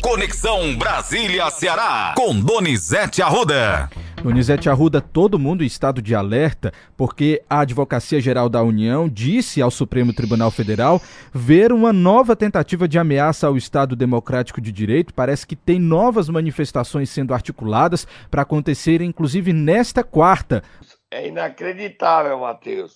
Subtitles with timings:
[0.00, 3.90] Conexão Brasília-Ceará, com Donizete Arruda.
[4.22, 9.60] Donizete Arruda, todo mundo em estado de alerta, porque a Advocacia Geral da União disse
[9.60, 11.02] ao Supremo Tribunal Federal
[11.34, 15.12] ver uma nova tentativa de ameaça ao Estado Democrático de Direito.
[15.12, 20.62] Parece que tem novas manifestações sendo articuladas para acontecer, inclusive nesta quarta.
[21.10, 22.94] É inacreditável, Matheus,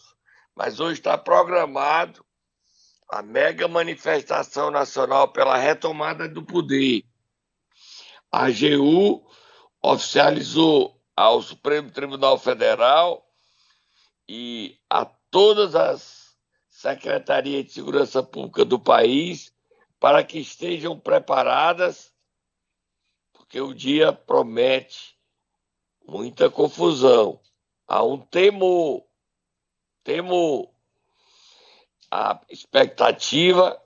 [0.57, 2.24] mas hoje está programado
[3.11, 7.05] a mega manifestação nacional pela retomada do poder.
[8.31, 9.25] A AGU
[9.83, 13.25] oficializou ao Supremo Tribunal Federal
[14.29, 16.37] e a todas as
[16.69, 19.55] secretarias de segurança pública do país
[20.01, 22.13] para que estejam preparadas,
[23.33, 25.17] porque o dia promete
[26.07, 27.41] muita confusão.
[27.87, 29.05] Há um temor,
[30.03, 30.74] temor
[32.15, 33.77] a expectativa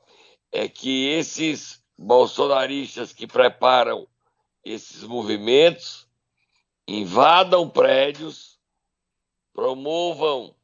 [0.53, 4.07] é que esses bolsonaristas que preparam
[4.63, 6.07] esses movimentos
[6.87, 8.61] invadam prédios,
[9.55, 10.55] promovam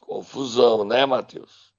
[0.00, 1.72] confusão, né, Matheus?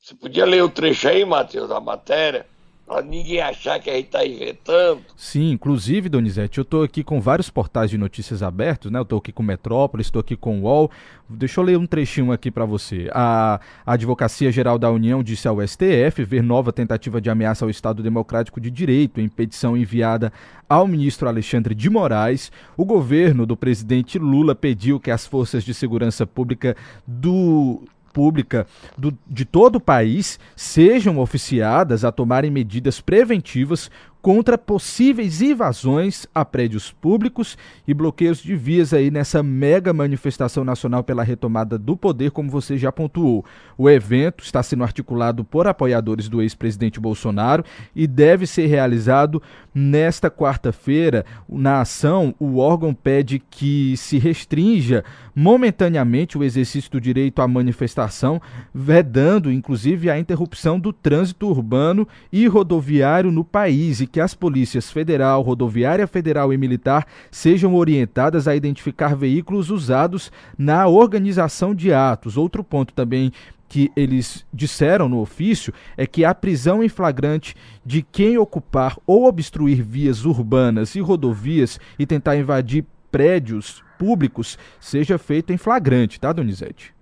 [0.00, 2.48] Você podia ler o trecho aí, Matheus, da matéria?
[2.90, 5.00] Para ninguém achar que a gente está inventando.
[5.16, 8.98] Sim, inclusive, Donizete, eu estou aqui com vários portais de notícias abertos, né?
[8.98, 10.90] Eu estou aqui com Metrópolis, estou aqui com o UOL.
[11.28, 13.08] Deixa eu ler um trechinho aqui para você.
[13.12, 17.70] A, a Advocacia Geral da União disse ao STF ver nova tentativa de ameaça ao
[17.70, 20.32] Estado Democrático de Direito em petição enviada
[20.68, 22.50] ao ministro Alexandre de Moraes.
[22.76, 28.66] O governo do presidente Lula pediu que as forças de segurança pública do pública
[28.96, 33.90] do, de todo o país sejam oficiadas a tomarem medidas preventivas
[34.22, 41.02] contra possíveis invasões a prédios públicos e bloqueios de vias aí nessa mega manifestação nacional
[41.02, 43.44] pela retomada do poder, como você já pontuou.
[43.78, 47.64] O evento está sendo articulado por apoiadores do ex-presidente Bolsonaro
[47.96, 49.42] e deve ser realizado
[49.74, 51.24] nesta quarta-feira.
[51.48, 55.04] Na ação, o órgão pede que se restrinja
[55.34, 58.40] momentaneamente o exercício do direito à manifestação,
[58.74, 64.90] vedando inclusive a interrupção do trânsito urbano e rodoviário no país e que as polícias
[64.90, 72.36] federal, rodoviária federal e militar sejam orientadas a identificar veículos usados na organização de atos.
[72.36, 73.32] Outro ponto também
[73.68, 77.54] que eles disseram no ofício é que a prisão em flagrante
[77.86, 85.18] de quem ocupar ou obstruir vias urbanas e rodovias e tentar invadir prédios públicos seja
[85.18, 86.92] feita em flagrante, tá, Donizete?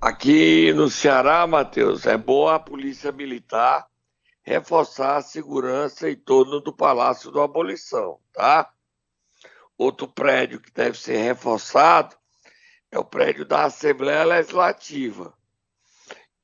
[0.00, 3.89] Aqui no Ceará, Matheus, é boa a polícia militar
[4.42, 8.72] reforçar a segurança em torno do Palácio da Abolição, tá?
[9.76, 12.16] Outro prédio que deve ser reforçado
[12.90, 15.32] é o prédio da Assembleia Legislativa.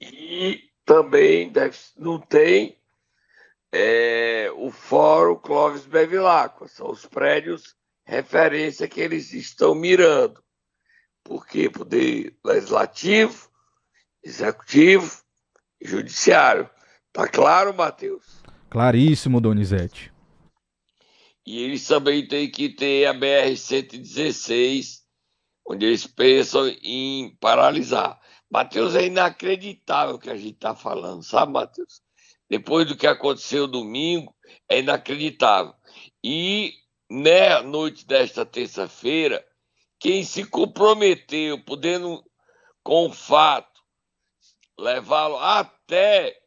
[0.01, 2.81] E também deve, não tem
[3.73, 7.77] é, o Fórum Clóvis Bevilacqua, são os prédios
[8.07, 10.43] referência que eles estão mirando.
[11.25, 11.69] Por quê?
[11.69, 13.51] Poder legislativo,
[14.23, 15.21] executivo
[15.81, 16.71] e judiciário.
[17.17, 18.43] Tá claro, Matheus?
[18.69, 20.13] Claríssimo, Donizete.
[21.47, 24.99] E eles também têm que ter a BR-116,
[25.67, 28.21] onde eles pensam em paralisar.
[28.51, 32.03] Matheus, é inacreditável o que a gente está falando, sabe, Matheus?
[32.51, 34.37] Depois do que aconteceu domingo,
[34.69, 35.73] é inacreditável.
[36.23, 36.75] E
[37.09, 39.43] na noite desta terça-feira,
[39.99, 42.23] quem se comprometeu, podendo,
[42.83, 43.81] com o fato,
[44.79, 46.43] levá-lo até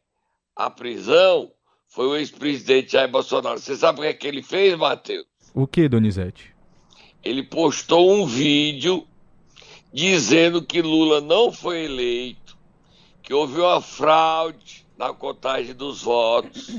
[0.54, 1.50] a prisão
[1.88, 3.58] foi o ex-presidente Jair Bolsonaro.
[3.58, 5.26] Você sabe o que, é que ele fez, Matheus?
[5.54, 6.54] O que, Donizete?
[7.22, 9.06] Ele postou um vídeo
[9.92, 12.56] dizendo que Lula não foi eleito,
[13.22, 16.70] que houve uma fraude na contagem dos votos.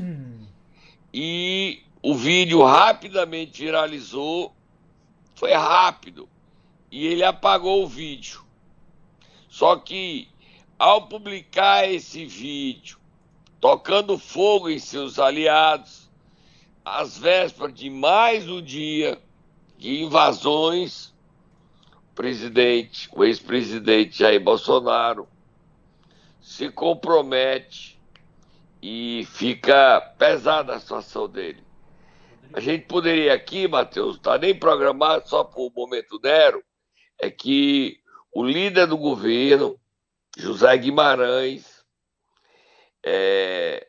[1.14, 4.56] e o vídeo rapidamente viralizou,
[5.36, 6.30] foi rápido,
[6.90, 8.42] e ele apagou o vídeo.
[9.50, 10.30] Só que
[10.80, 13.01] ao publicar esse vídeo
[13.62, 16.10] tocando fogo em seus aliados,
[16.84, 19.22] às vésperas de mais um dia
[19.78, 21.14] de invasões,
[21.94, 25.28] o presidente, o ex-presidente Jair Bolsonaro,
[26.42, 28.02] se compromete
[28.82, 31.64] e fica pesada a situação dele.
[32.54, 36.64] A gente poderia aqui, Matheus, está nem programado só para o momento Nero,
[37.20, 38.00] é que
[38.34, 39.80] o líder do governo,
[40.36, 41.81] José Guimarães,
[43.04, 43.88] é,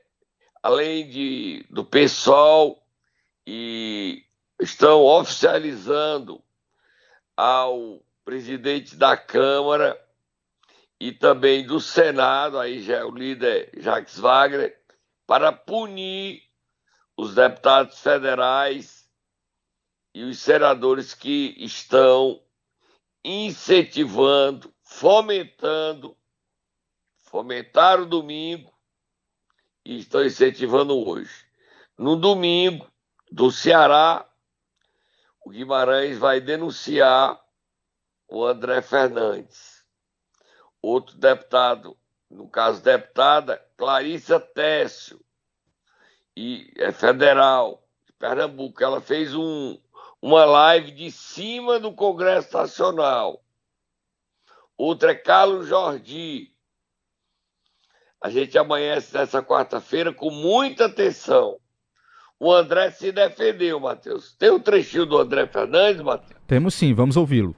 [0.63, 2.83] além de, do pessoal,
[3.47, 4.25] e
[4.61, 6.43] estão oficializando
[7.37, 10.01] ao presidente da Câmara
[11.01, 14.81] e também do Senado, aí já é o líder Jacques Wagner,
[15.27, 16.43] para punir
[17.17, 19.09] os deputados federais
[20.15, 22.41] e os senadores que estão
[23.25, 26.17] incentivando, fomentando,
[27.25, 28.72] fomentaram domingo
[29.85, 31.47] e estão incentivando hoje.
[31.99, 32.91] No domingo,
[33.31, 34.29] do Ceará,
[35.45, 37.41] o Guimarães vai denunciar
[38.29, 39.83] o André Fernandes.
[40.83, 41.97] Outro deputado,
[42.31, 45.21] no caso deputada, Clarissa Técio,
[46.37, 49.79] e é federal, de Pernambuco, ela fez um,
[50.21, 53.43] uma live de cima do Congresso Nacional.
[54.77, 56.52] Outra é Carlos Jordi.
[58.23, 61.59] A gente amanhece nessa quarta-feira com muita atenção.
[62.39, 64.37] O André se defendeu, Matheus.
[64.39, 66.41] Tem um trechinho do André Fernandes, Matheus?
[66.47, 67.57] Temos sim, vamos ouvi-lo.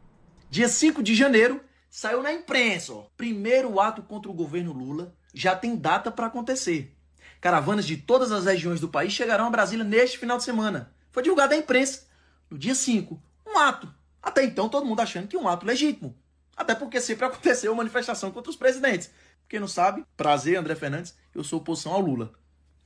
[0.48, 2.94] Dia 5 de janeiro, saiu na imprensa.
[2.94, 3.06] Ó.
[3.14, 6.96] Primeiro ato contra o governo Lula já tem data para acontecer.
[7.42, 10.94] Caravanas de todas as regiões do país chegarão a Brasília neste final de semana.
[11.10, 12.06] Foi divulgado à imprensa.
[12.48, 13.92] No dia 5, um ato.
[14.22, 16.16] Até então, todo mundo achando que um ato legítimo.
[16.56, 19.10] Até porque sempre aconteceu manifestação contra os presidentes.
[19.54, 22.32] Quem não sabe, prazer, André Fernandes, eu sou oposição ao Lula.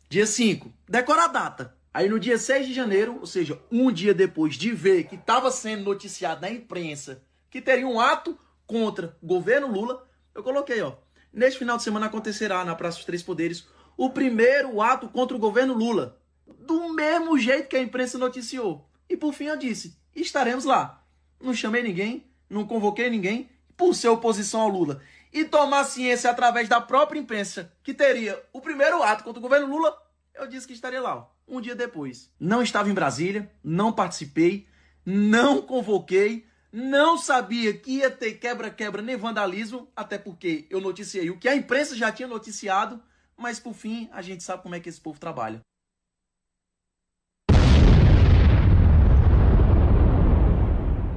[0.06, 1.75] Dia 5, decora a data.
[1.94, 5.50] Aí no dia 6 de janeiro, ou seja, um dia depois de ver que estava
[5.50, 10.93] sendo noticiado na imprensa que teria um ato contra o governo Lula, eu coloquei, ó.
[11.32, 13.67] Neste final de semana acontecerá na Praça dos Três Poderes
[13.97, 18.87] o primeiro ato contra o governo Lula, do mesmo jeito que a imprensa noticiou.
[19.09, 21.03] E por fim eu disse: estaremos lá.
[21.41, 25.00] Não chamei ninguém, não convoquei ninguém por ser oposição ao Lula.
[25.32, 29.69] E tomar ciência através da própria imprensa que teria o primeiro ato contra o governo
[29.69, 29.96] Lula,
[30.34, 31.28] eu disse que estaria lá.
[31.46, 32.30] Um dia depois.
[32.38, 34.66] Não estava em Brasília, não participei,
[35.04, 41.38] não convoquei, não sabia que ia ter quebra-quebra nem vandalismo, até porque eu noticiei o
[41.38, 43.02] que a imprensa já tinha noticiado
[43.38, 45.60] mas por fim, a gente sabe como é que esse povo trabalha.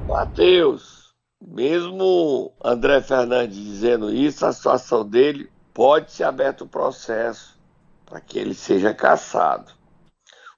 [0.06, 1.01] Mateus,
[1.46, 7.60] mesmo André Fernandes dizendo isso, a situação dele pode ser aberto o processo
[8.06, 9.72] para que ele seja caçado.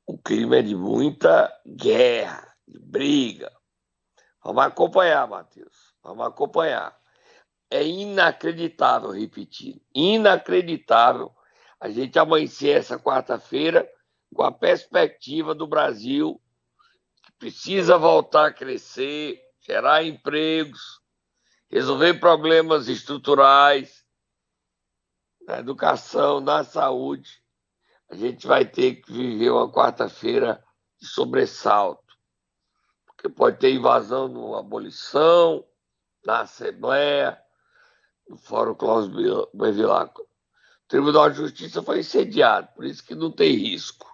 [0.07, 3.51] O crime é de muita guerra, de briga.
[4.43, 5.95] Vamos acompanhar, Matheus.
[6.03, 6.95] Vamos acompanhar.
[7.71, 11.33] É inacreditável, repetir, inacreditável
[11.81, 13.89] a gente amanhecer essa quarta-feira
[14.35, 16.41] com a perspectiva do Brasil
[17.23, 21.01] que precisa voltar a crescer, gerar empregos,
[21.71, 24.05] resolver problemas estruturais
[25.47, 27.43] na educação, na saúde.
[28.11, 30.63] A gente vai ter que viver uma quarta-feira
[31.01, 32.15] de sobressalto,
[33.07, 35.67] porque pode ter invasão numa abolição,
[36.25, 37.41] na Assembleia,
[38.29, 40.23] no Fórum Cláudio Bevilacqua.
[40.23, 44.07] O Tribunal de Justiça foi incendiado, por isso que não tem risco.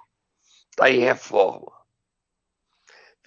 [0.70, 1.79] Está em reforma.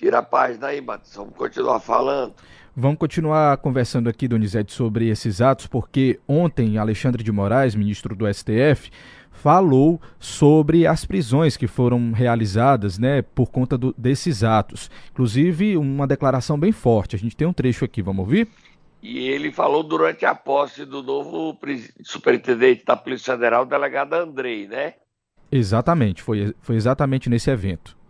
[0.03, 1.15] Vira a página aí, Matheus.
[1.15, 2.33] Vamos continuar falando.
[2.75, 8.25] Vamos continuar conversando aqui, Donizete, sobre esses atos, porque ontem Alexandre de Moraes, ministro do
[8.27, 8.91] STF,
[9.31, 14.91] falou sobre as prisões que foram realizadas né, por conta do, desses atos.
[15.13, 17.15] Inclusive, uma declaração bem forte.
[17.15, 18.49] A gente tem um trecho aqui, vamos ouvir?
[19.01, 21.57] E ele falou durante a posse do novo
[22.03, 24.95] superintendente da Polícia Federal, o delegado Andrei, né?
[25.49, 28.02] Exatamente, foi, foi exatamente nesse evento.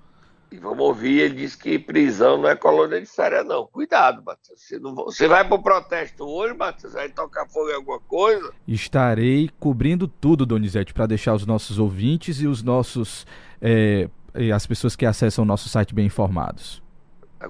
[0.54, 3.66] E vamos ouvir, ele disse que prisão não é colônia de férias, não.
[3.66, 4.62] Cuidado, Matheus.
[4.62, 6.94] Você, não, você vai para o protesto hoje, Matheus?
[6.94, 8.54] Vai tocar fogo em alguma coisa?
[8.68, 13.26] Estarei cobrindo tudo, Donizete, para deixar os nossos ouvintes e os nossos.
[13.60, 14.08] É,
[14.54, 16.84] as pessoas que acessam o nosso site bem informados.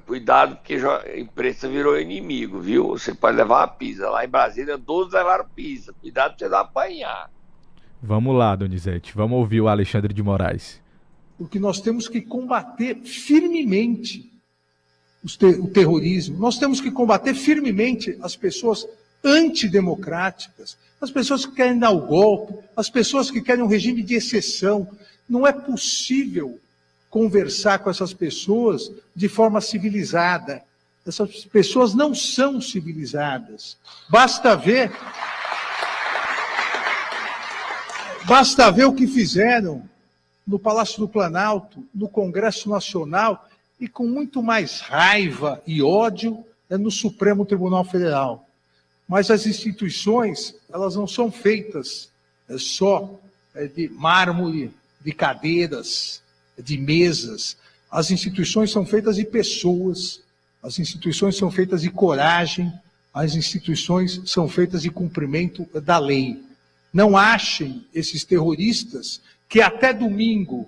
[0.06, 2.88] Cuidado, porque a imprensa virou inimigo, viu?
[2.92, 4.10] Você pode levar uma pizza.
[4.10, 5.94] Lá em Brasília, todos levaram pizza.
[6.00, 7.30] Cuidado pra você não apanhar.
[8.02, 9.14] Vamos lá, Donizete.
[9.14, 10.83] Vamos ouvir o Alexandre de Moraes.
[11.44, 14.32] Porque nós temos que combater firmemente
[15.62, 16.40] o terrorismo.
[16.40, 18.88] Nós temos que combater firmemente as pessoas
[19.22, 24.16] antidemocráticas, as pessoas que querem dar o golpe, as pessoas que querem um regime de
[24.16, 24.88] exceção.
[25.28, 26.58] Não é possível
[27.10, 30.64] conversar com essas pessoas de forma civilizada.
[31.06, 33.78] Essas pessoas não são civilizadas.
[34.10, 34.94] Basta ver.
[38.26, 39.92] Basta ver o que fizeram
[40.46, 43.48] no Palácio do Planalto, no Congresso Nacional
[43.80, 48.48] e com muito mais raiva e ódio é no Supremo Tribunal Federal.
[49.08, 52.10] Mas as instituições, elas não são feitas
[52.50, 53.20] é só
[53.56, 54.72] é, de mármore,
[55.02, 56.22] de cadeiras,
[56.58, 57.58] de mesas.
[57.90, 60.22] As instituições são feitas de pessoas,
[60.62, 62.72] as instituições são feitas de coragem,
[63.14, 66.44] as instituições são feitas de cumprimento da lei.
[66.92, 69.22] Não achem esses terroristas
[69.54, 70.68] que até domingo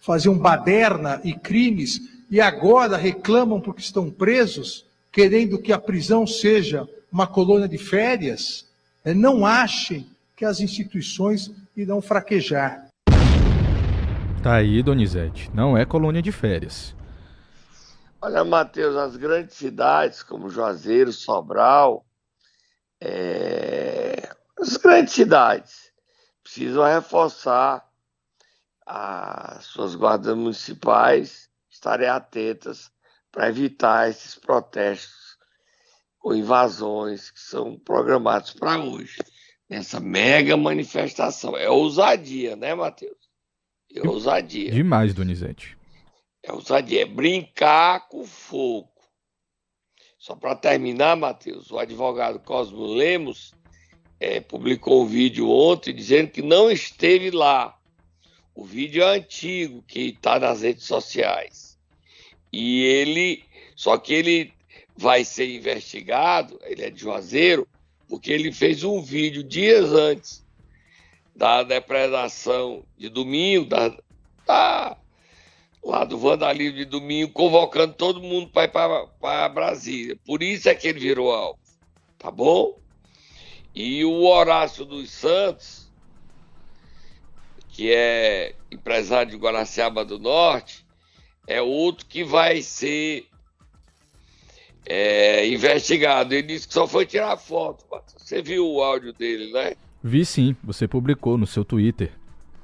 [0.00, 6.84] faziam baderna e crimes e agora reclamam porque estão presos, querendo que a prisão seja
[7.12, 8.68] uma colônia de férias,
[9.04, 12.88] é, não achem que as instituições irão fraquejar.
[14.42, 15.48] Tá aí, Donizete.
[15.54, 16.96] Não é colônia de férias.
[18.20, 22.04] Olha, Matheus, as grandes cidades como Juazeiro, Sobral,
[23.00, 24.28] é...
[24.60, 25.92] as grandes cidades
[26.42, 27.87] precisam reforçar
[28.90, 32.90] as suas guardas municipais estarem atentas
[33.30, 35.36] para evitar esses protestos
[36.22, 39.18] ou invasões que são programados para hoje,
[39.68, 41.54] nessa mega manifestação.
[41.54, 43.18] É ousadia, né, Matheus?
[43.94, 44.70] É ousadia.
[44.70, 45.76] Demais, Donizete.
[46.42, 48.90] É ousadia, é brincar com fogo.
[50.18, 53.52] Só para terminar, Matheus, o advogado Cosmo Lemos
[54.18, 57.77] é, publicou um vídeo ontem dizendo que não esteve lá
[58.58, 61.78] o vídeo é antigo que está nas redes sociais.
[62.52, 63.44] E ele,
[63.76, 64.52] só que ele
[64.96, 67.68] vai ser investigado, ele é de Juazeiro,
[68.08, 70.44] porque ele fez um vídeo dias antes
[71.36, 73.96] da depredação de domingo, da,
[74.44, 74.96] da
[75.84, 80.18] lá do vandalismo de domingo, convocando todo mundo para ir para Brasília.
[80.26, 81.60] Por isso é que ele virou alvo,
[82.18, 82.76] tá bom?
[83.72, 85.87] E o Horácio dos Santos,
[87.78, 90.84] que é empresário de Guaraciaba do Norte,
[91.46, 93.26] é outro que vai ser
[94.84, 96.34] é, investigado.
[96.34, 97.84] Ele disse que só foi tirar foto.
[98.16, 99.76] Você viu o áudio dele, né?
[100.02, 102.10] Vi sim, você publicou no seu Twitter.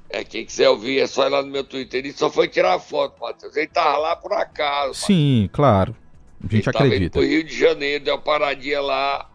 [0.09, 2.01] É, quem quiser ouvir é só ir lá no meu Twitter.
[2.01, 3.55] Ele só foi tirar foto, Matheus.
[3.55, 4.95] Ele tava lá por acaso.
[4.95, 5.95] Sim, claro.
[6.43, 7.19] A gente ele acredita.
[7.19, 9.31] Ele Rio de Janeiro, deu uma paradinha lá,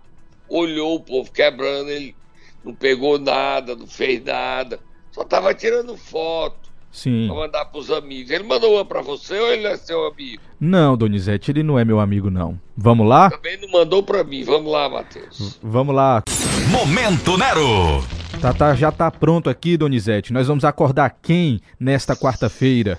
[0.46, 2.14] olhou o povo quebrando, ele
[2.62, 4.78] não pegou nada, não fez nada.
[5.12, 6.70] Só tava tirando foto.
[6.92, 7.26] Sim.
[7.26, 8.30] Pra mandar pros amigos.
[8.30, 10.42] Ele mandou uma pra você ou ele é seu amigo?
[10.58, 12.58] Não, Donizete, ele não é meu amigo, não.
[12.76, 13.30] Vamos lá?
[13.30, 14.42] Também não mandou pra mim.
[14.42, 15.58] Vamos lá, Matheus.
[15.62, 16.22] Vamos lá.
[16.70, 18.04] Momento Nero.
[18.40, 20.32] Tá, tá, já tá pronto aqui, Donizete.
[20.32, 22.98] Nós vamos acordar quem nesta quarta-feira?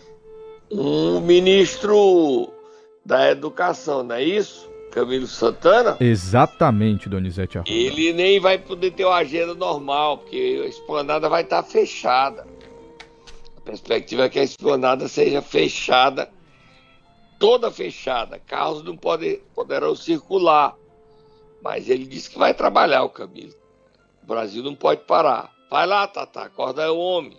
[0.72, 2.50] Um ministro
[3.06, 4.71] da Educação, não é isso?
[4.92, 5.98] Camilo Santana?
[6.00, 7.72] Exatamente, Donizete Arruda.
[7.72, 12.46] Ele nem vai poder ter uma agenda normal, porque a esplanada vai estar fechada.
[13.58, 16.30] A perspectiva é que a esplanada seja fechada,
[17.40, 18.40] toda fechada.
[18.40, 20.76] Carros não pode, poderão circular.
[21.64, 23.54] Mas ele disse que vai trabalhar o Camilo.
[24.24, 25.52] O Brasil não pode parar.
[25.70, 27.38] Vai lá, Tata, acorda o homem.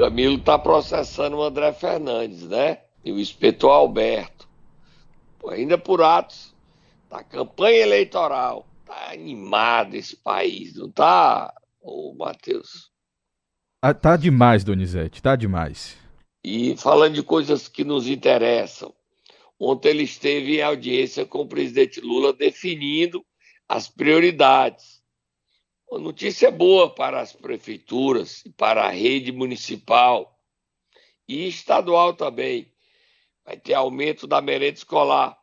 [0.00, 2.78] Camilo está processando o André Fernandes, né?
[3.04, 4.48] E o inspetor Alberto.
[5.38, 6.54] Pô, ainda por atos
[7.10, 8.66] da campanha eleitoral.
[8.86, 11.52] Tá animado esse país, não tá,
[11.82, 12.90] ô Matheus?
[13.82, 15.98] Ah, tá demais, Donizete, tá demais.
[16.42, 18.94] E falando de coisas que nos interessam,
[19.58, 23.22] ontem ele esteve em audiência com o presidente Lula definindo
[23.68, 24.99] as prioridades
[25.90, 30.38] uma notícia boa para as prefeituras e para a rede municipal
[31.28, 32.70] e estadual também.
[33.44, 35.36] Vai ter aumento da merenda escolar.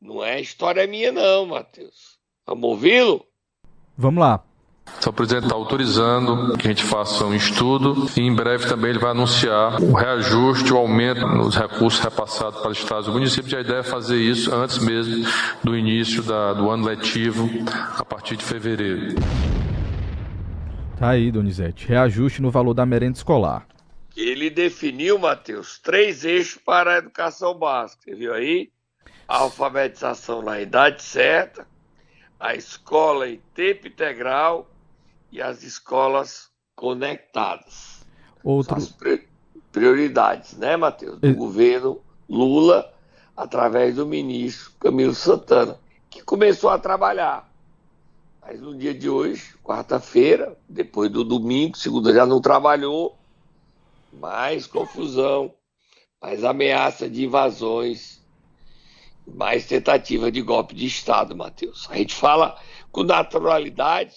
[0.00, 2.18] Não é história minha, não, Matheus.
[2.46, 3.24] Vamos ouvi-lo?
[3.96, 4.44] Vamos lá.
[4.98, 8.90] Então, o presidente está autorizando que a gente faça um estudo e em breve também
[8.90, 13.52] ele vai anunciar o reajuste, o aumento nos recursos repassados para os estados e municípios.
[13.54, 15.26] E a ideia é fazer isso antes mesmo
[15.62, 17.48] do início da, do ano letivo,
[17.96, 19.14] a partir de fevereiro.
[20.98, 21.88] Tá aí, Donizete.
[21.88, 23.66] Reajuste no valor da merenda escolar.
[24.16, 28.02] Ele definiu, Matheus, três eixos para a educação básica.
[28.04, 28.70] Você viu aí?
[29.26, 31.66] A alfabetização na idade certa,
[32.38, 34.70] a escola em tempo integral
[35.32, 38.04] e as escolas conectadas.
[38.42, 38.76] Outro...
[38.76, 38.94] As
[39.72, 41.18] prioridades, né, Matheus?
[41.18, 42.92] Do governo Lula,
[43.36, 45.76] através do ministro Camilo Santana,
[46.08, 47.52] que começou a trabalhar.
[48.46, 53.16] Mas no dia de hoje, quarta-feira, depois do domingo, segunda já não trabalhou,
[54.12, 55.54] mais confusão,
[56.20, 58.22] mais ameaça de invasões,
[59.26, 61.88] mais tentativa de golpe de Estado, Matheus.
[61.90, 62.60] A gente fala
[62.92, 64.14] com naturalidade,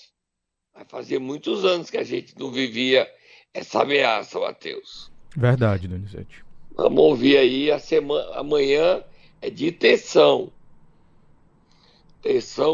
[0.73, 3.09] vai fazer muitos anos que a gente não vivia
[3.53, 5.09] essa ameaça, Matheus.
[5.35, 6.43] Verdade, Donizete.
[6.75, 9.01] Vamos ouvir aí, a semana, amanhã
[9.41, 10.51] é de tensão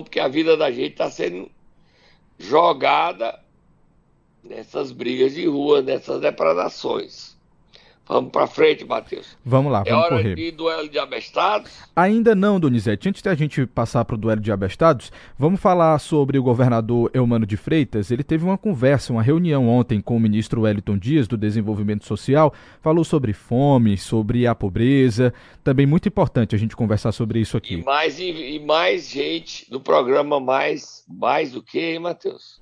[0.04, 1.50] porque a vida da gente está sendo
[2.38, 3.40] jogada
[4.44, 7.33] nessas brigas de rua, nessas depredações.
[8.06, 9.38] Vamos para frente, Matheus.
[9.46, 10.36] Vamos lá, é vamos hora correr.
[10.36, 11.72] de duelo de abestados?
[11.96, 13.08] Ainda não, Donizete.
[13.08, 17.46] Antes da gente passar para o duelo de abestados, vamos falar sobre o governador Eumano
[17.46, 18.12] de Freitas.
[18.12, 22.54] Ele teve uma conversa, uma reunião ontem com o ministro Wellington Dias, do Desenvolvimento Social.
[22.82, 25.34] Falou sobre fome, sobre a pobreza.
[25.64, 27.76] Também muito importante a gente conversar sobre isso aqui.
[27.76, 32.62] E mais, e, e mais gente no programa, mais, mais do que, hein, Matheus?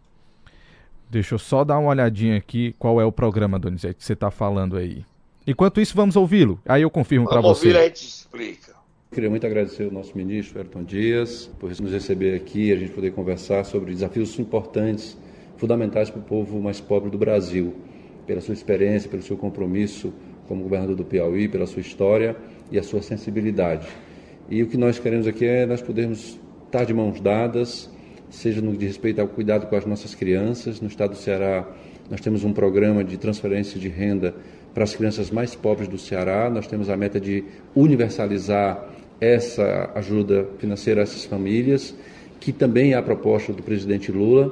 [1.09, 4.29] Deixa eu só dar uma olhadinha aqui qual é o programa, Donizete, que você está
[4.29, 5.03] falando aí.
[5.45, 6.59] Enquanto isso, vamos ouvi-lo.
[6.65, 7.67] Aí eu confirmo para Vamos você.
[7.67, 8.71] ouvir, a gente explica.
[9.11, 12.91] Queria muito agradecer ao nosso ministro, Ayrton Dias, por nos receber aqui e a gente
[12.91, 15.17] poder conversar sobre desafios importantes,
[15.57, 17.75] fundamentais para o povo mais pobre do Brasil,
[18.25, 20.13] pela sua experiência, pelo seu compromisso
[20.47, 22.37] como governador do Piauí, pela sua história
[22.71, 23.87] e a sua sensibilidade.
[24.49, 27.89] E o que nós queremos aqui é nós podermos estar de mãos dadas,
[28.29, 30.79] seja no de respeito ao cuidado com as nossas crianças.
[30.79, 31.67] No estado do Ceará,
[32.09, 34.35] nós temos um programa de transferência de renda
[34.73, 36.49] para as crianças mais pobres do Ceará.
[36.49, 37.43] Nós temos a meta de
[37.75, 38.87] universalizar
[39.19, 41.93] essa ajuda financeira a essas famílias,
[42.39, 44.51] que também é a proposta do presidente Lula.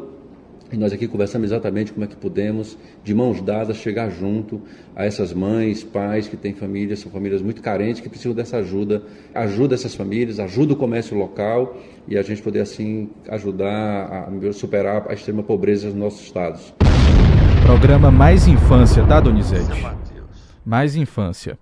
[0.71, 4.61] E nós aqui conversamos exatamente como é que podemos, de mãos dadas, chegar junto
[4.95, 9.01] a essas mães, pais que têm famílias, são famílias muito carentes, que precisam dessa ajuda.
[9.33, 11.75] Ajuda essas famílias, ajuda o comércio local
[12.07, 16.71] e a gente poder, assim, ajudar a superar a extrema pobreza dos nossos estados.
[17.63, 20.08] Programa Mais Infância, tá, Donizete?
[20.69, 21.57] Mais Infância.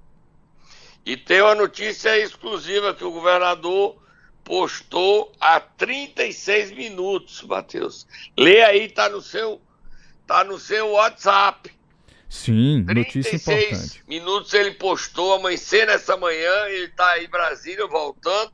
[1.05, 3.95] E tem uma notícia exclusiva que o governador
[4.43, 8.05] postou há 36 minutos, Matheus.
[8.37, 9.61] Lê aí, tá no seu,
[10.27, 11.71] tá no seu WhatsApp.
[12.27, 14.03] Sim, notícia 36 importante.
[14.09, 18.51] minutos ele postou, amanhecer nessa manhã, ele tá aí em Brasília voltando.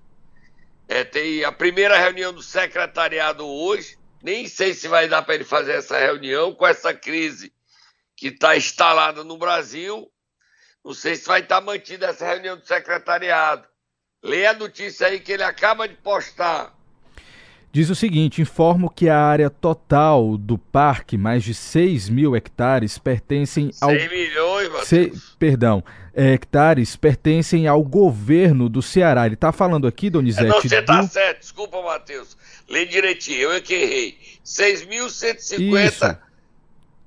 [0.87, 3.97] É, tem a primeira reunião do secretariado hoje.
[4.21, 7.51] Nem sei se vai dar para ele fazer essa reunião com essa crise
[8.15, 10.12] que está instalada no Brasil.
[10.83, 13.63] Não sei se vai estar mantida essa reunião do secretariado.
[14.23, 16.73] Lê a notícia aí que ele acaba de postar.
[17.71, 22.97] Diz o seguinte: informo que a área total do parque, mais de 6 mil hectares,
[22.97, 23.89] pertencem ao.
[23.89, 24.87] 100 milhões, Matheus.
[24.87, 29.25] Se- perdão, é, hectares pertencem ao governo do Ceará.
[29.25, 31.39] Ele está falando aqui, Donizete, não, você tá do- certo.
[31.39, 32.37] Desculpa, Matheus.
[32.69, 33.41] Lê direitinho.
[33.41, 34.17] Eu é que errei.
[34.43, 34.61] Isso.
[34.61, 36.19] 6.150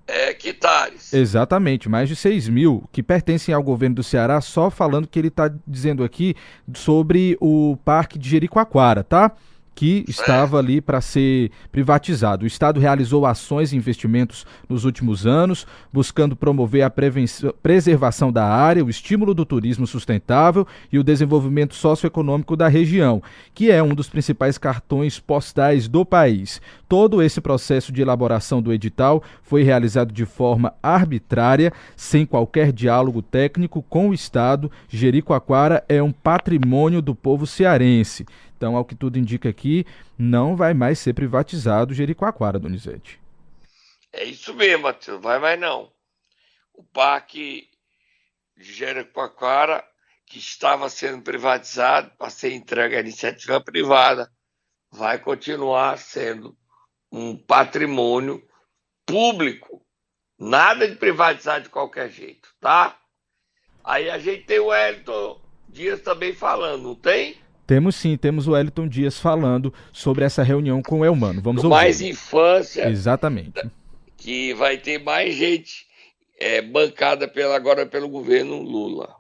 [0.06, 1.12] é, hectares.
[1.12, 5.28] Exatamente, mais de 6 mil que pertencem ao governo do Ceará, só falando que ele
[5.28, 6.34] está dizendo aqui
[6.74, 9.32] sobre o Parque de Jericoacoara, tá?
[9.76, 12.44] Que estava ali para ser privatizado.
[12.44, 16.90] O Estado realizou ações e investimentos nos últimos anos, buscando promover a
[17.62, 23.22] preservação da área, o estímulo do turismo sustentável e o desenvolvimento socioeconômico da região,
[23.54, 26.58] que é um dos principais cartões postais do país.
[26.88, 33.20] Todo esse processo de elaboração do edital foi realizado de forma arbitrária, sem qualquer diálogo
[33.20, 34.70] técnico com o Estado.
[34.88, 38.24] Jericoacoara é um patrimônio do povo cearense.
[38.56, 43.20] Então, ao que tudo indica aqui, não vai mais ser privatizado Jericoacoara, Donizete.
[44.12, 45.20] É isso mesmo, Matheus.
[45.20, 45.92] Vai mais não.
[46.72, 47.68] O parque
[48.56, 49.84] de Jericoacoara,
[50.24, 54.32] que estava sendo privatizado para ser entregue à iniciativa privada,
[54.90, 56.56] vai continuar sendo
[57.12, 58.42] um patrimônio
[59.04, 59.84] público.
[60.38, 62.98] Nada de privatizar de qualquer jeito, tá?
[63.84, 67.38] Aí a gente tem o Wellington Dias também falando, não tem?
[67.66, 71.40] Temos sim, temos o Wellington Dias falando sobre essa reunião com o Elmano.
[71.42, 71.74] Vamos ouvir.
[71.74, 73.60] Mais Infância, Exatamente.
[74.16, 75.86] que vai ter mais gente
[76.38, 79.16] é, bancada pela, agora pelo governo Lula.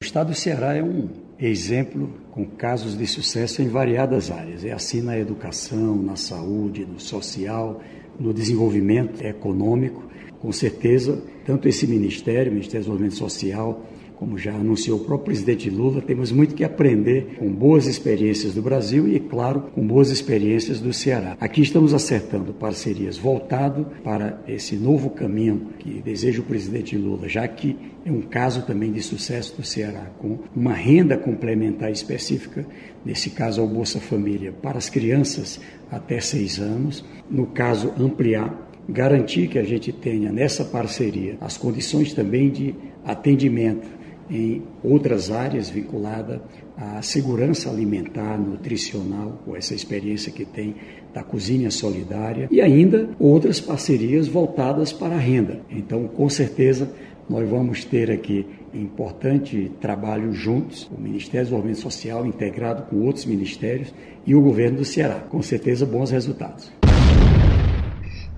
[0.00, 1.08] O estado do Ceará é um
[1.40, 4.64] exemplo com casos de sucesso em variadas áreas.
[4.64, 7.82] É assim na educação, na saúde, no social,
[8.20, 10.08] no desenvolvimento econômico.
[10.40, 13.84] Com certeza, tanto esse ministério, o Ministério do Desenvolvimento Social,
[14.18, 18.60] como já anunciou o próprio presidente Lula, temos muito que aprender com boas experiências do
[18.60, 21.36] Brasil e, claro, com boas experiências do Ceará.
[21.40, 27.46] Aqui estamos acertando parcerias voltado para esse novo caminho que deseja o presidente Lula, já
[27.46, 32.66] que é um caso também de sucesso do Ceará, com uma renda complementar específica,
[33.04, 35.60] nesse caso ao Bolsa Família, para as crianças
[35.92, 42.14] até seis anos, no caso ampliar garantir que a gente tenha nessa parceria as condições
[42.14, 43.97] também de atendimento
[44.30, 46.40] em outras áreas vinculadas
[46.76, 50.76] à segurança alimentar, nutricional, com essa experiência que tem
[51.12, 55.60] da cozinha solidária e ainda outras parcerias voltadas para a renda.
[55.70, 56.90] Então, com certeza,
[57.28, 63.24] nós vamos ter aqui importante trabalho juntos, o Ministério do Desenvolvimento Social integrado com outros
[63.24, 63.92] ministérios
[64.26, 65.20] e o governo do Ceará.
[65.20, 66.70] Com certeza, bons resultados.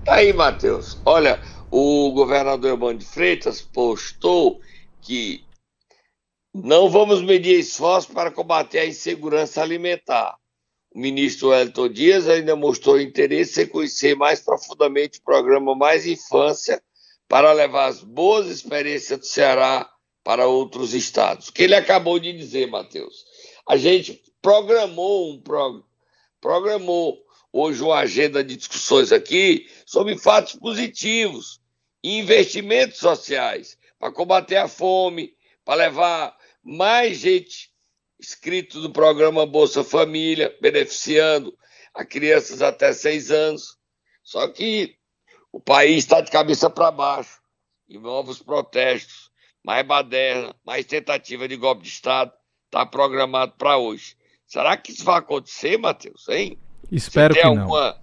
[0.03, 0.99] Tá aí, Matheus.
[1.05, 4.59] Olha, o governador Eumano de Freitas postou
[5.01, 5.41] que
[6.53, 10.37] não vamos medir esforço para combater a insegurança alimentar.
[10.93, 16.83] O ministro Elton Dias ainda mostrou interesse em conhecer mais profundamente o programa Mais Infância
[17.29, 19.89] para levar as boas experiências do Ceará
[20.21, 21.47] para outros estados.
[21.47, 23.25] O que ele acabou de dizer, Matheus?
[23.65, 25.85] A gente programou um pro,
[26.41, 27.17] programou
[27.53, 31.61] hoje uma agenda de discussões aqui sobre fatos positivos
[32.03, 35.33] e investimentos sociais para combater a fome,
[35.63, 37.71] para levar mais gente
[38.19, 41.57] inscrito no programa Bolsa Família, beneficiando
[41.93, 43.77] a crianças até seis anos.
[44.23, 44.95] Só que
[45.51, 47.41] o país está de cabeça para baixo
[47.89, 49.31] e novos protestos,
[49.63, 52.31] mais baderna, mais tentativa de golpe de Estado
[52.65, 54.15] está programado para hoje.
[54.47, 56.27] Será que isso vai acontecer, Matheus?
[56.29, 56.57] Hein?
[56.91, 57.59] Espero que não.
[57.59, 58.01] alguma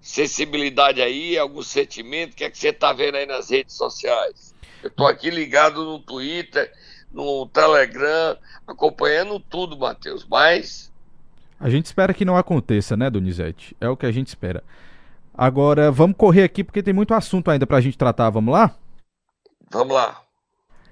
[0.00, 2.32] sensibilidade aí, algum sentimento?
[2.32, 4.54] O que é que você está vendo aí nas redes sociais?
[4.82, 6.72] Eu estou aqui ligado no Twitter,
[7.16, 10.26] no Telegram, acompanhando tudo, Matheus.
[10.30, 10.92] Mas.
[11.58, 13.74] A gente espera que não aconteça, né, Donizete?
[13.80, 14.62] É o que a gente espera.
[15.32, 18.28] Agora, vamos correr aqui porque tem muito assunto ainda pra gente tratar.
[18.28, 18.74] Vamos lá?
[19.70, 20.20] Vamos lá.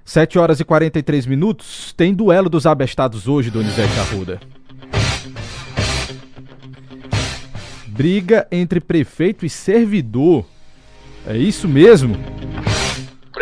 [0.02, 1.92] 7 horas e 43 minutos.
[1.92, 4.40] Tem duelo dos abestados hoje, Donizete Arruda.
[7.88, 10.44] Briga entre prefeito e servidor.
[11.26, 12.16] É isso mesmo?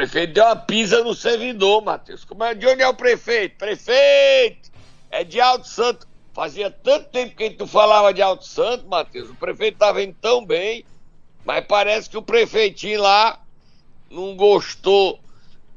[0.03, 2.25] Prefeito deu uma pisa no servidor, Matheus.
[2.25, 3.57] Como é de onde é o prefeito?
[3.57, 4.69] Prefeito!
[5.09, 6.09] É de Alto Santo.
[6.35, 9.31] Fazia tanto tempo que tu falava de Alto Santo, Matheus.
[9.31, 10.85] O prefeito estava indo tão bem,
[11.45, 13.41] mas parece que o prefeitinho lá
[14.11, 15.21] não gostou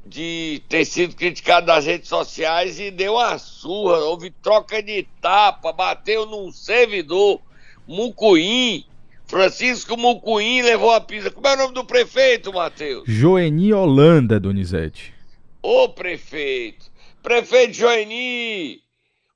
[0.04, 3.98] de ter sido criticado nas redes sociais e deu uma surra.
[3.98, 7.40] Houve troca de tapa, bateu num servidor,
[7.86, 8.84] Mucuim.
[9.26, 11.30] Francisco Mucuim levou a pisa.
[11.30, 13.04] Como é o nome do prefeito, Matheus?
[13.06, 15.12] Joeni Holanda, Donizete.
[15.60, 16.86] Ô prefeito,
[17.22, 18.76] prefeito Joeni,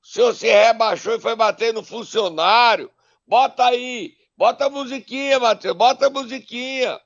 [0.01, 2.89] o senhor se rebaixou e foi bater no funcionário.
[3.27, 6.97] Bota aí, bota a musiquinha, Matheus, bota a musiquinha.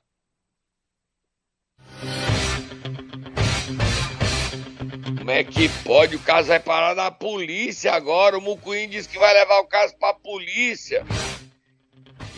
[5.18, 6.14] Como é que pode?
[6.14, 8.38] O caso vai parar na polícia agora.
[8.38, 11.04] O Mucuim disse que vai levar o caso pra polícia.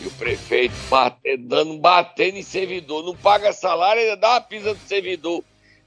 [0.01, 3.03] E o prefeito batendo, batendo em servidor.
[3.03, 5.43] Não paga salário, ainda dá uma pisa do servidor.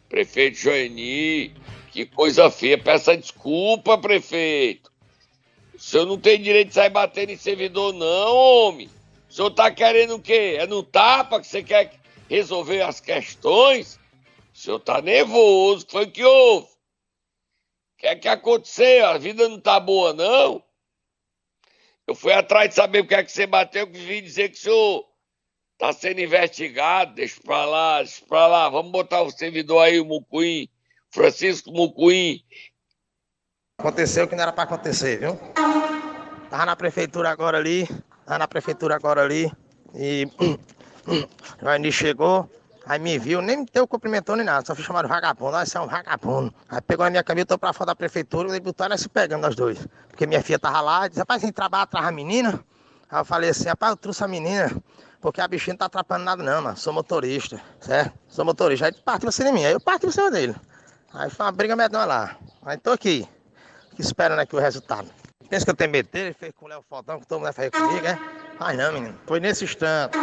[0.08, 1.54] Prefeito Joeni,
[1.90, 2.76] que coisa feia.
[2.76, 4.92] Peça desculpa, prefeito.
[5.74, 8.90] O senhor não tem direito de sair batendo em servidor, não, homem.
[9.28, 10.56] O senhor tá querendo o quê?
[10.58, 11.90] É no tapa que você quer
[12.28, 13.98] resolver as questões?
[14.54, 15.86] O senhor tá nervoso.
[15.88, 16.66] Foi o que houve?
[16.66, 16.70] O
[17.98, 19.06] que é que aconteceu?
[19.06, 20.62] A vida não tá boa, não?
[22.12, 24.58] Eu fui atrás de saber o que é que você bateu, que vim dizer que
[24.58, 25.08] o senhor
[25.78, 27.14] tá sendo investigado.
[27.14, 28.68] Deixa pra lá, deixa pra lá.
[28.68, 30.68] Vamos botar o servidor aí, o Mucuim,
[31.10, 32.44] Francisco Mucuim.
[33.78, 35.38] Aconteceu o que não era pra acontecer, viu?
[36.50, 37.88] Tava na prefeitura agora ali,
[38.26, 39.50] tava na prefeitura agora ali,
[39.94, 40.28] e
[41.62, 42.46] o Aini chegou,
[42.86, 45.80] aí me viu, nem me deu cumprimentou nem nada, só fui chamado vagabundo, nós é
[45.80, 46.52] um vagabundo.
[46.68, 49.42] Aí pegou a minha camisa, tô pra fora da prefeitura, e botaram nós se pegando
[49.42, 49.86] nós dois.
[50.08, 52.64] Porque minha filha tava lá, disse, rapaz, você trabalha atrás da menina?
[53.10, 54.70] Aí eu falei assim, rapaz, eu trouxe a menina,
[55.20, 58.12] porque a bichinha não tá atrapalhando nada não, mano, sou motorista, certo?
[58.28, 60.56] Sou motorista, aí partiu você de mim, aí eu parti em cima dele.
[61.14, 63.28] Aí foi uma briga medonha lá, aí tô aqui,
[63.98, 65.08] esperando aqui o resultado.
[65.48, 67.44] Pensa que eu tenho medo dele, ele fez com o Léo Fodão, que todo mundo
[67.44, 68.18] vai fazer comigo, é?
[68.58, 70.16] Ai não, menino, foi nesse instante.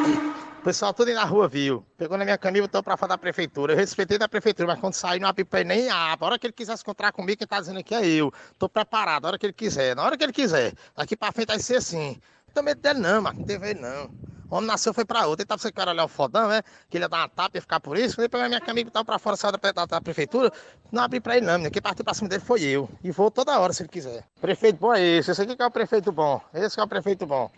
[0.59, 1.85] O pessoal tudo na rua viu.
[1.97, 3.71] Pegou na minha camisa e botou pra fora da prefeitura.
[3.71, 6.53] Eu respeitei da prefeitura, mas quando saí não ele nem a A hora que ele
[6.53, 8.29] quiser se encontrar comigo, quem tá dizendo aqui é eu.
[8.57, 10.73] Tô preparado, a hora que ele quiser, na hora que ele quiser.
[10.97, 12.19] Daqui pra frente vai ser assim.
[12.47, 13.39] Não tenho medo dele não, mano.
[13.39, 14.11] Não teve ele não.
[14.49, 15.43] O homem nasceu foi pra outra.
[15.43, 16.61] Ele tava que era olhar o fodão, né?
[16.89, 18.15] Que ele ia dar uma tapa e ficar por isso.
[18.15, 20.51] Quando ele pegou a minha camisa e botou pra fora saiu da, da, da prefeitura,
[20.91, 21.71] não abri pra ele não, menino.
[21.71, 22.89] Quem partiu pra cima dele foi eu.
[23.01, 24.25] E vou toda hora se ele quiser.
[24.41, 25.31] Prefeito bom é esse.
[25.31, 26.41] Esse aqui que é o prefeito bom.
[26.53, 27.49] Esse que é o prefeito bom.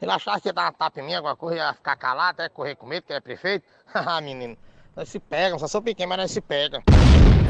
[0.00, 2.48] Ele achava que ia dar uma tapa em mim, alguma coisa, ia ficar calado, até
[2.48, 3.64] correr com medo, que é prefeito.
[3.86, 4.56] Haha, menino.
[4.94, 6.82] Nós se pegam, só sou pequeno, mas nós se pegam.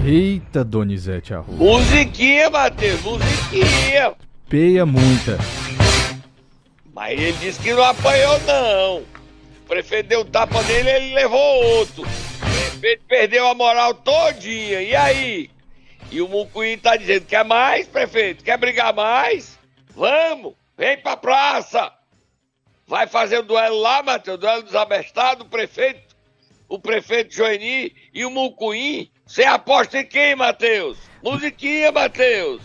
[0.05, 1.57] Eita, Donizete Arruda.
[1.57, 4.15] Musiquinha, Matheus, musiquinha.
[4.49, 5.39] Peia muita.
[6.95, 8.99] Mas ele disse que não apanhou, não.
[8.99, 12.03] O prefeito deu um tapa nele ele levou outro.
[12.03, 14.81] O prefeito perdeu a moral todinha.
[14.81, 15.51] E aí?
[16.11, 18.45] E o Mucuim tá dizendo, quer mais, prefeito?
[18.45, 19.59] Quer brigar mais?
[19.95, 21.93] Vamos, vem pra praça.
[22.89, 26.15] Vai fazer o duelo lá, Matheus, o duelo dos abestados, o prefeito,
[26.69, 29.11] o prefeito Joeni e o Mucuim.
[29.27, 30.97] Você aposta em quem, Matheus?
[31.21, 32.63] Musiquinha, Matheus.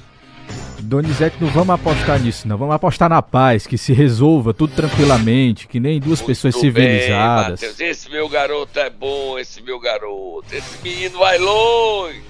[0.79, 2.55] Donizete, não vamos apostar nisso, não.
[2.55, 7.59] Vamos apostar na paz, que se resolva tudo tranquilamente, que nem duas pessoas Muito civilizadas.
[7.59, 10.45] Bem, Matheus, esse meu garoto é bom, esse meu garoto.
[10.51, 12.21] Esse menino vai longe.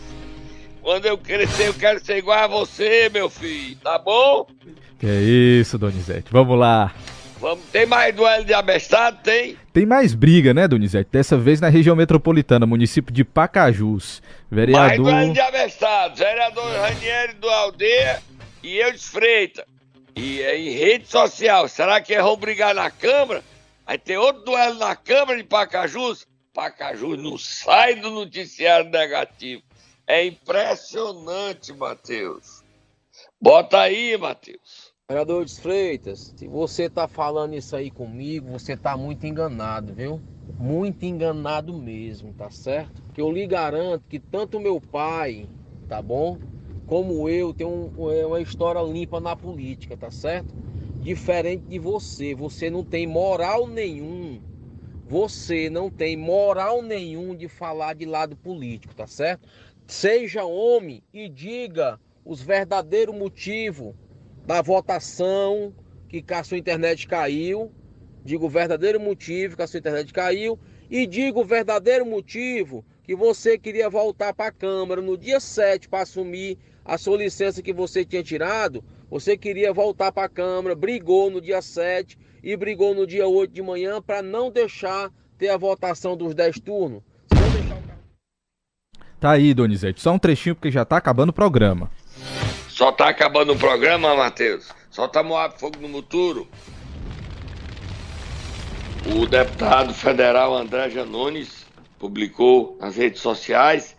[0.81, 3.75] Quando eu crescer, eu quero ser igual a você, meu filho.
[3.77, 4.47] Tá bom?
[4.97, 6.27] Que é isso, Donizete.
[6.31, 6.93] Vamos lá.
[7.41, 7.65] Vamos.
[7.71, 9.17] Tem mais duelo de abestado?
[9.23, 9.57] Tem?
[9.73, 11.09] Tem mais briga, né, Donizete?
[11.11, 14.21] Dessa vez na região metropolitana, município de Pacajus.
[14.49, 14.83] Vereador.
[14.83, 16.15] Mais duelo de abestado.
[16.17, 18.21] Vereador Ranieri do Aldeia
[18.61, 19.65] e eu de Freita.
[20.15, 21.67] E é em rede social.
[21.67, 23.43] Será que vão brigar na Câmara?
[23.87, 26.27] Aí tem outro duelo na Câmara de Pacajus.
[26.53, 29.63] Pacajus não sai do noticiário negativo.
[30.05, 32.61] É impressionante, Matheus.
[33.41, 34.80] Bota aí, Matheus.
[35.11, 40.21] Vereador de Freitas, se você tá falando isso aí comigo, você tá muito enganado, viu?
[40.57, 43.03] Muito enganado mesmo, tá certo?
[43.13, 45.49] Que eu lhe garanto que tanto meu pai,
[45.89, 46.37] tá bom?
[46.85, 50.55] Como eu, tem um, é uma história limpa na política, tá certo?
[51.01, 54.41] Diferente de você, você não tem moral nenhum.
[55.09, 59.45] Você não tem moral nenhum de falar de lado político, tá certo?
[59.85, 63.93] Seja homem e diga os verdadeiros motivos
[64.45, 65.73] da votação
[66.07, 67.71] que a sua internet caiu,
[68.23, 73.15] diga o verdadeiro motivo que a sua internet caiu e diga o verdadeiro motivo que
[73.15, 77.73] você queria voltar para a Câmara no dia 7 para assumir a sua licença que
[77.73, 82.93] você tinha tirado, você queria voltar para a Câmara, brigou no dia 7 e brigou
[82.93, 87.01] no dia 8 de manhã para não deixar ter a votação dos 10 turnos.
[89.19, 90.01] Tá aí, Donizete.
[90.01, 91.91] Só um trechinho porque já tá acabando o programa.
[92.81, 94.69] Só tá acabando o programa, Matheus?
[94.89, 96.49] Só tá moado fogo no muturo.
[99.05, 101.63] O deputado federal André Janones
[101.99, 103.95] publicou nas redes sociais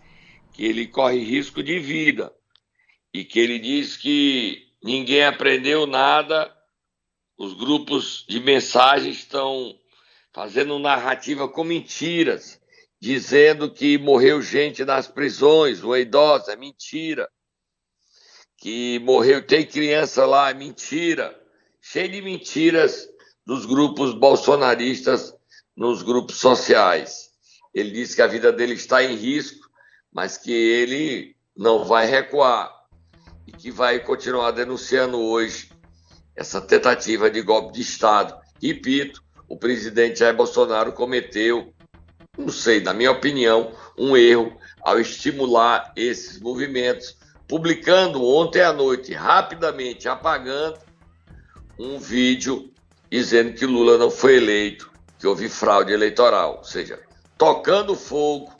[0.53, 2.35] que ele corre risco de vida
[3.14, 6.53] e que ele diz que ninguém aprendeu nada,
[7.38, 9.79] os grupos de mensagem estão
[10.33, 12.61] fazendo narrativa com mentiras,
[13.01, 17.29] dizendo que morreu gente nas prisões, uma idosa, é mentira.
[18.62, 21.37] Que morreu, tem criança lá, é mentira.
[21.81, 23.09] Cheio de mentiras
[23.44, 25.35] dos grupos bolsonaristas
[25.77, 27.31] nos grupos sociais.
[27.75, 29.68] Ele disse que a vida dele está em risco,
[30.12, 32.72] mas que ele não vai recuar
[33.48, 35.72] e que vai continuar denunciando hoje
[36.37, 38.33] essa tentativa de golpe de Estado.
[38.62, 41.75] Repito, o presidente Jair Bolsonaro cometeu,
[42.38, 47.20] não sei, na minha opinião, um erro ao estimular esses movimentos,
[47.53, 50.79] publicando ontem à noite, rapidamente apagando
[51.79, 52.73] um vídeo
[53.11, 56.99] dizendo que Lula não foi eleito, que houve fraude eleitoral, ou seja,
[57.37, 58.51] tocando fogo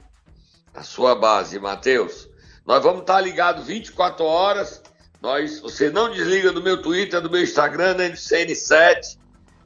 [0.75, 2.29] na sua base, Matheus.
[2.67, 4.83] Nós vamos estar ligados 24 horas.
[5.23, 9.17] Nós, você não desliga do meu Twitter, do meu Instagram, do CN7,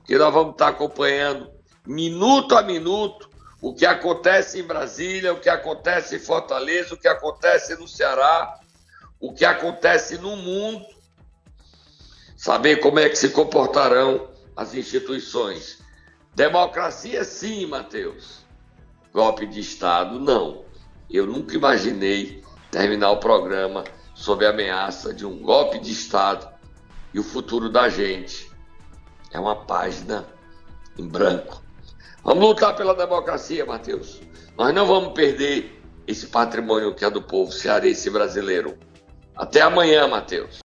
[0.04, 1.50] que nós vamos estar acompanhando
[1.84, 3.28] minuto a minuto
[3.60, 8.60] o que acontece em Brasília, o que acontece em Fortaleza, o que acontece no Ceará,
[9.20, 10.84] o que acontece no mundo.
[12.36, 15.82] Saber como é que se comportarão as instituições.
[16.34, 18.44] Democracia, sim, Matheus.
[19.12, 20.64] Golpe de Estado, não.
[21.10, 26.48] Eu nunca imaginei terminar o programa sob a ameaça de um golpe de Estado
[27.14, 28.50] e o futuro da gente.
[29.32, 30.26] É uma página
[30.98, 31.62] em branco.
[32.22, 34.20] Vamos lutar pela democracia, Matheus.
[34.56, 38.76] Nós não vamos perder esse patrimônio que é do povo cearense brasileiro.
[39.36, 40.58] Até amanhã, Matheus.